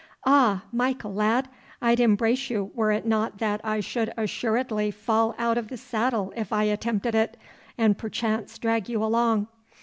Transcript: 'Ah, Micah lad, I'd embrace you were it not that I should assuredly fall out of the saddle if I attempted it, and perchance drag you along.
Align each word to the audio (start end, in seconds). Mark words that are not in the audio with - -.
'Ah, 0.25 0.63
Micah 0.71 1.07
lad, 1.07 1.47
I'd 1.79 1.99
embrace 1.99 2.49
you 2.49 2.71
were 2.73 2.91
it 2.91 3.05
not 3.05 3.37
that 3.37 3.61
I 3.63 3.81
should 3.81 4.11
assuredly 4.17 4.89
fall 4.89 5.35
out 5.37 5.59
of 5.59 5.67
the 5.67 5.77
saddle 5.77 6.33
if 6.35 6.51
I 6.51 6.63
attempted 6.63 7.13
it, 7.13 7.37
and 7.77 7.95
perchance 7.95 8.57
drag 8.57 8.89
you 8.89 9.03
along. 9.03 9.47